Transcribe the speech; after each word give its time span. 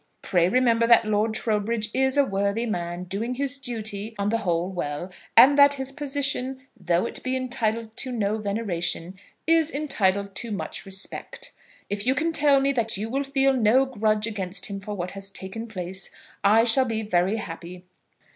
Pray 0.23 0.49
remember 0.49 0.87
that 0.87 1.05
Lord 1.05 1.35
Trowbridge 1.35 1.91
is 1.93 2.17
a 2.17 2.25
worthy 2.25 2.65
man, 2.65 3.03
doing 3.03 3.35
his 3.35 3.59
duty 3.59 4.15
on 4.17 4.29
the 4.29 4.39
whole 4.39 4.67
well; 4.67 5.11
and 5.37 5.59
that 5.59 5.75
his 5.75 5.91
position, 5.91 6.65
though 6.75 7.05
it 7.05 7.21
be 7.21 7.37
entitled 7.37 7.95
to 7.97 8.11
no 8.11 8.39
veneration, 8.39 9.13
is 9.45 9.69
entitled 9.69 10.35
to 10.37 10.49
much 10.49 10.87
respect. 10.87 11.51
If 11.87 12.07
you 12.07 12.15
can 12.15 12.31
tell 12.33 12.59
me 12.59 12.71
that 12.71 12.97
you 12.97 13.09
will 13.11 13.23
feel 13.23 13.53
no 13.53 13.85
grudge 13.85 14.25
against 14.25 14.65
him 14.65 14.79
for 14.79 14.95
what 14.95 15.11
has 15.11 15.29
taken 15.29 15.67
place, 15.67 16.09
I 16.43 16.63
shall 16.63 16.85
be 16.85 17.03
very 17.03 17.35
happy. 17.35 17.83